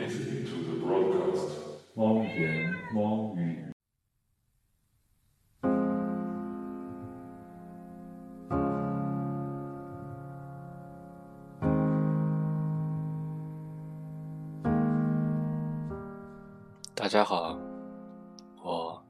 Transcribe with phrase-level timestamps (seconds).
[0.00, 1.48] listening to the broadcast.
[1.94, 3.72] 猫言猫语。
[16.96, 17.56] 大家好，
[18.62, 19.00] 我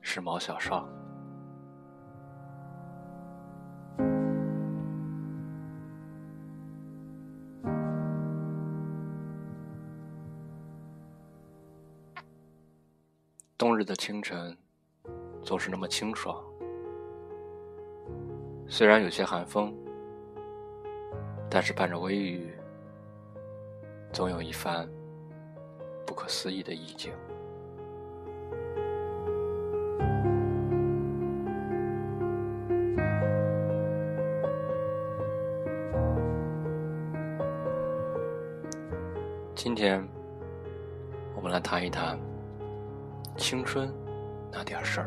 [0.00, 0.88] 是毛小少。
[13.82, 14.56] 日的清晨
[15.42, 16.40] 总是那么清爽，
[18.68, 19.76] 虽然有些寒风，
[21.50, 22.52] 但是伴着微雨，
[24.12, 24.88] 总有一番
[26.06, 27.12] 不可思议的意境。
[39.56, 40.08] 今天，
[41.34, 42.16] 我们来谈一谈。
[43.36, 43.92] 青春
[44.50, 45.06] 那点事儿。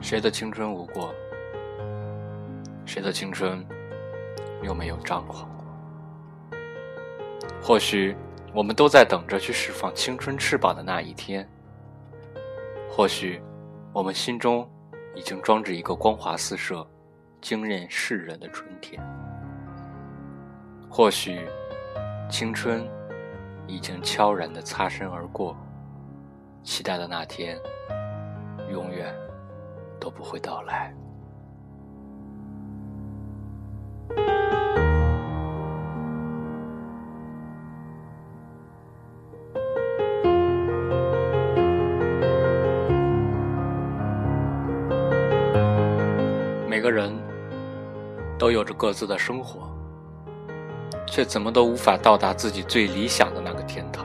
[0.00, 1.14] 谁的青春无过？
[2.84, 3.64] 谁的青春
[4.60, 5.48] 又没有张狂？
[7.62, 8.16] 或许
[8.54, 11.48] 我们都在等着去释放青春翅膀的那一天。
[12.88, 13.40] 或许
[13.92, 14.68] 我们心中
[15.14, 16.86] 已经装着一个光华四射、
[17.40, 19.00] 惊艳世人的春天。
[20.88, 21.46] 或许
[22.28, 22.88] 青春
[23.66, 25.56] 已经悄然地擦身而过，
[26.64, 27.56] 期待的那天
[28.70, 29.14] 永远
[30.00, 30.92] 都不会到来。
[46.90, 47.16] 个人
[48.36, 49.60] 都有着各自的生活，
[51.06, 54.04] 却怎么都无法到达自己最理想的那个天堂。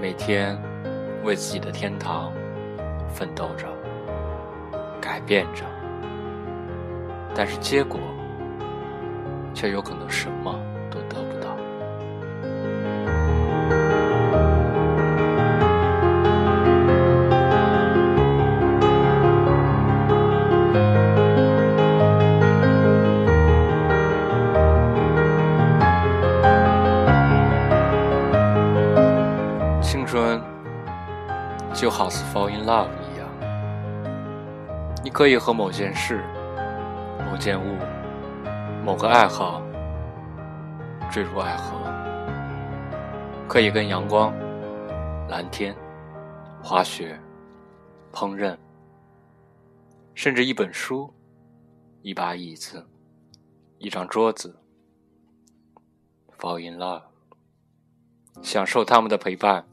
[0.00, 0.58] 每天
[1.22, 2.32] 为自己的天堂
[3.10, 3.66] 奋斗着，
[4.98, 5.64] 改变着，
[7.34, 8.00] 但是结果
[9.52, 10.58] 却有可能什么
[10.90, 11.22] 都得
[31.86, 33.28] 就好似 fall in love 一样，
[35.04, 36.20] 你可以和某件事、
[37.30, 37.78] 某件物、
[38.84, 39.62] 某个爱好
[41.12, 41.78] 坠入爱河，
[43.48, 44.34] 可以跟阳光、
[45.28, 45.76] 蓝天、
[46.60, 47.16] 滑雪、
[48.12, 48.56] 烹饪，
[50.12, 51.14] 甚至一本书、
[52.02, 52.84] 一把椅子、
[53.78, 54.58] 一张桌子
[56.36, 57.02] fall in love，
[58.42, 59.64] 享受他们的陪伴，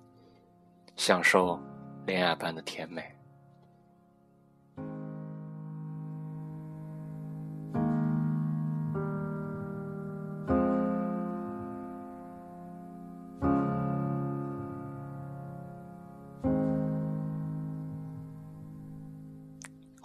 [0.96, 1.60] 享受。
[2.06, 3.04] 恋爱般的甜美。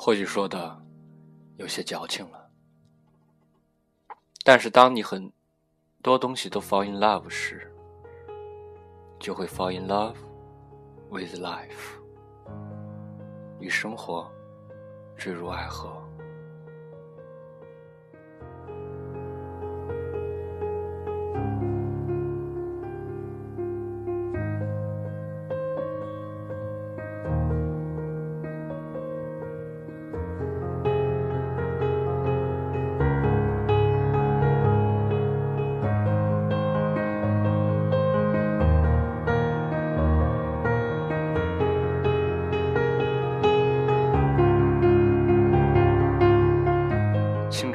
[0.00, 0.80] 或许说的
[1.56, 2.48] 有些矫情了，
[4.42, 5.30] 但是当你很
[6.00, 7.70] 多东西都 fall in love 时，
[9.20, 10.27] 就会 fall in love。
[11.10, 11.98] With life，
[13.58, 14.30] 与生活
[15.16, 16.07] 坠入爱河。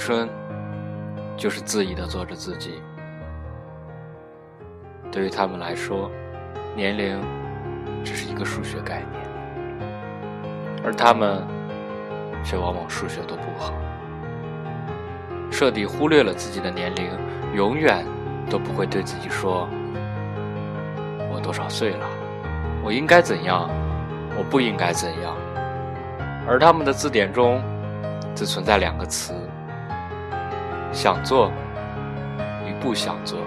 [0.06, 0.28] 春，
[1.38, 2.82] 就是恣意的做着自己。
[5.10, 6.12] 对于他们来说，
[6.76, 7.22] 年龄
[8.04, 9.24] 只是一个数学概念，
[10.84, 11.42] 而他们
[12.44, 13.72] 却往往数学都不好，
[15.50, 17.10] 彻底忽略了自己的年龄，
[17.56, 18.06] 永远
[18.50, 19.70] 都不会对自己说
[21.32, 22.06] ：“我多少岁了？
[22.84, 23.70] 我应该怎样？
[24.38, 25.34] 我不应该怎样，
[26.46, 27.64] 而他们的字典中
[28.36, 29.34] 只存在两个词：
[30.94, 31.52] 想做
[32.68, 33.40] 与不想做。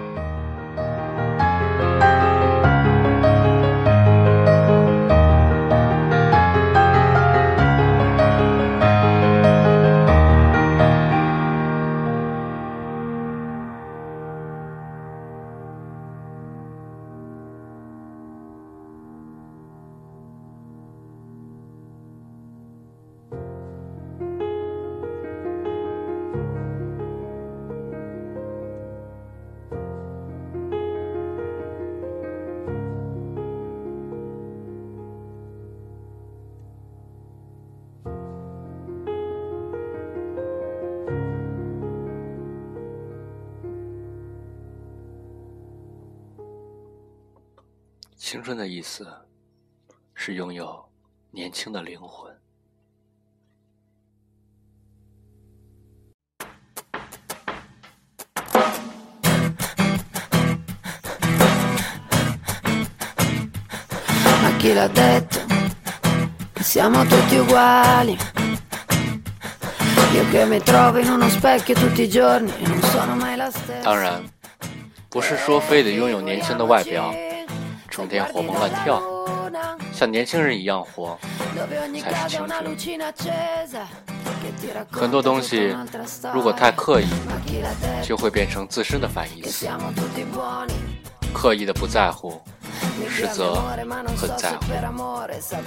[48.17, 49.07] 青春的意思
[50.15, 50.83] 是拥有
[51.29, 52.35] 年轻的灵魂。
[73.83, 74.21] 当然，
[75.07, 77.13] 不是说非得拥有年轻的外表。
[77.97, 79.01] 整天活蹦乱跳，
[79.91, 81.17] 像年轻人一样活，
[81.99, 82.77] 才是青春。
[84.91, 85.75] 很多东西
[86.31, 87.07] 如果太刻意，
[88.03, 89.67] 就会变成自身的反义词。
[91.33, 92.39] 刻意的不在乎，
[93.09, 93.55] 实则
[94.15, 94.59] 很在乎；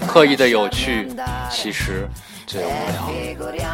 [0.07, 1.09] 刻意的有趣，
[1.51, 2.09] 其实
[2.47, 2.69] 最无
[3.51, 3.65] 聊；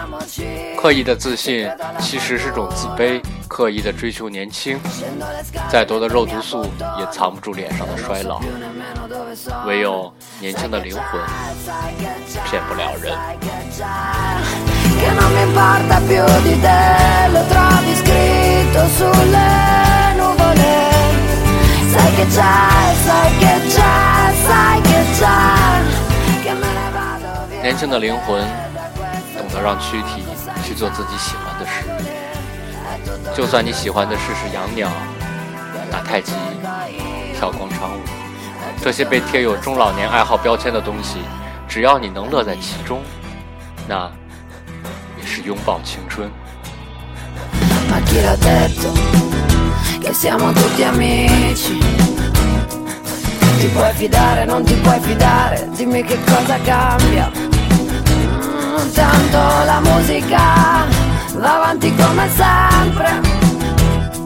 [0.80, 4.78] 刻意的自信，其实是种自卑；刻意的追求年轻，
[5.68, 6.64] 再多的肉毒素
[6.98, 8.40] 也藏不住脸上的衰老。
[9.66, 11.20] 唯有年轻的灵魂，
[12.44, 13.16] 骗不了人。
[27.62, 28.42] 年轻的灵魂
[29.36, 30.24] 懂得让躯体
[30.64, 31.84] 去做自己喜欢的事，
[33.36, 34.88] 就算你喜欢的事是养鸟、
[35.92, 36.32] 打太极、
[37.38, 38.00] 跳广场舞，
[38.82, 41.18] 这些被贴有中老年爱好标签的东西，
[41.68, 43.02] 只要你能乐在其中，
[43.86, 44.10] 那
[45.20, 46.30] 也是拥抱青春。
[50.06, 52.05] che siamo tutti amici.
[53.58, 57.30] Ti puoi fidare, non ti puoi fidare, dimmi che cosa cambia.
[57.34, 60.84] Mm, tanto la musica
[61.36, 63.20] va avanti come sempre.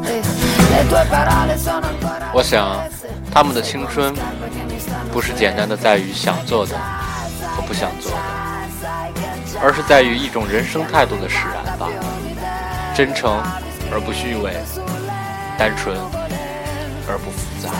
[0.04, 0.20] E
[0.68, 2.30] le tue parole sono ancora.
[2.32, 2.84] 我想，
[3.32, 4.12] 他们的青春
[5.12, 6.76] 不是简单的在于想做的
[7.56, 8.18] 和不想做的，
[9.62, 11.88] 而是在于一种人生态度的使然吧，
[12.94, 13.40] 真诚
[13.92, 14.52] 而不虚伪。
[15.56, 15.96] 单纯
[17.06, 17.70] 而不复杂。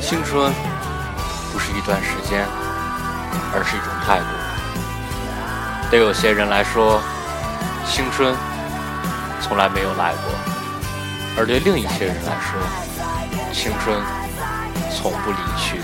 [0.00, 0.52] 青春
[1.52, 2.46] 不是一段时间，
[3.54, 4.24] 而是一种态度。
[5.90, 7.02] 对有些人来说，
[7.86, 8.34] 青春
[9.40, 10.32] 从来没有来过；
[11.38, 12.58] 而对另一些人来说，
[13.52, 13.96] 青春
[14.90, 15.80] 从不离去。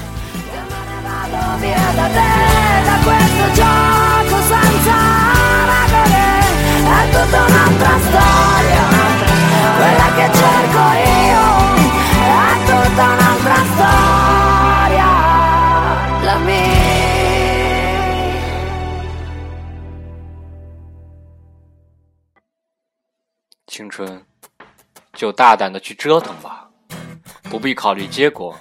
[23.76, 24.22] 青春，
[25.14, 26.68] 就大胆的去折腾吧，
[27.50, 28.56] 不必考虑结果。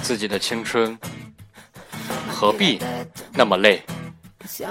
[0.00, 0.98] 自己的青春，
[2.26, 2.80] 何必
[3.34, 3.82] 那么累
[4.48, 4.64] ？che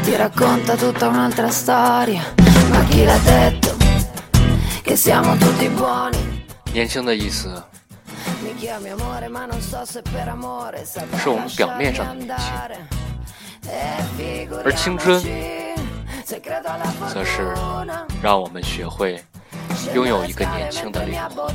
[0.00, 2.22] ti racconta tutta un'altra storia.
[2.70, 3.76] Ma chi l'ha detto
[4.82, 6.16] che siamo tutti buoni?
[6.72, 7.62] 年轻的意思
[11.18, 12.46] 是我们表面上的年轻，
[14.64, 15.22] 而青春
[17.08, 17.54] 则是
[18.22, 19.22] 让我们学会
[19.94, 21.54] 拥有一个年轻的灵魂。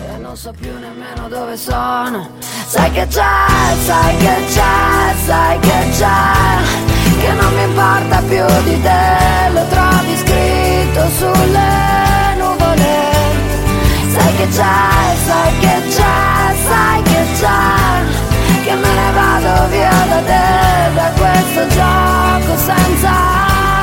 [0.00, 5.90] E non so più nemmeno dove sono Sai che c'è, sai che c'è, sai che
[5.98, 6.86] c'è
[7.20, 12.96] Che non mi importa più di te Lo trovi scritto sulle nuvole
[14.08, 20.20] Sai che c'è, sai che c'è, sai che c'è Che me ne vado via da
[20.30, 23.12] te Da questo gioco senza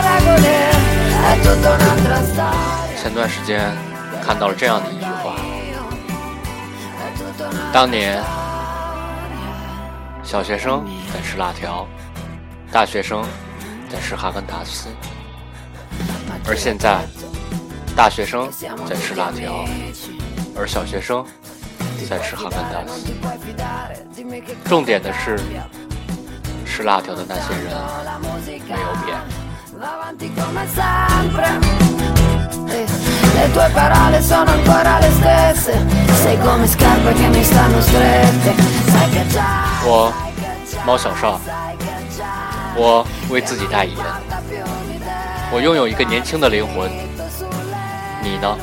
[0.02, 0.70] regole
[1.32, 2.76] È tutta un'altra storia
[3.06, 3.72] 前段时间
[4.24, 5.36] 看到了这样的一句话：
[7.72, 8.20] 当年
[10.24, 11.86] 小学生在吃辣条，
[12.76, 13.24] 大学生
[13.90, 14.90] 在吃哈根达斯，
[16.46, 17.00] 而现在
[17.96, 18.52] 大学生
[18.86, 19.64] 在吃辣条，
[20.58, 21.26] 而小学生
[22.10, 23.14] 在吃哈根达斯。
[24.66, 25.40] 重点的是
[26.66, 27.72] 吃辣条的那些人
[28.68, 29.16] 没有变。
[39.88, 40.12] 我，
[40.86, 41.40] 猫小少。
[42.78, 43.98] 我为自己代言，
[45.52, 46.92] 我拥有一个年轻的灵魂。
[48.22, 48.58] 你呢？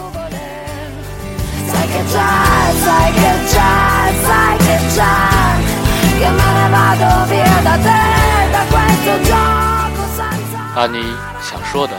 [10.75, 11.93] 把你想说的、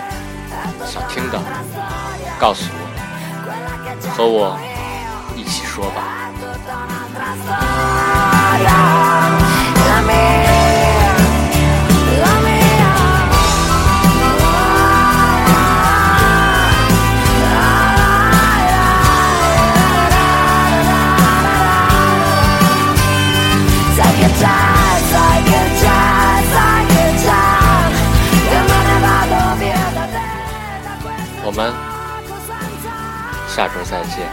[0.86, 1.40] 想听的
[2.40, 2.78] 告诉我，
[4.16, 4.58] 和我
[5.36, 6.04] 一起说吧。
[33.56, 34.28] 下周再见。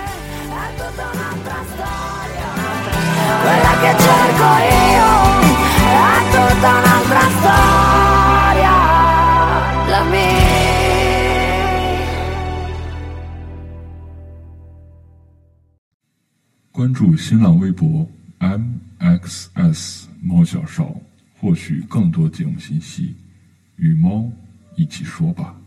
[16.72, 18.08] 关注新浪微博
[18.38, 20.96] mxs 猫小少
[21.38, 23.14] 获取更多节目信息
[23.76, 24.26] 与猫
[24.76, 25.59] 一起说吧。